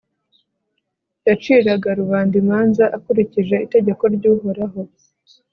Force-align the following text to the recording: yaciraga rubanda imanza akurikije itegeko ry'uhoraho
yaciraga 1.27 1.89
rubanda 1.99 2.33
imanza 2.43 2.83
akurikije 2.97 3.55
itegeko 3.65 4.03
ry'uhoraho 4.15 4.81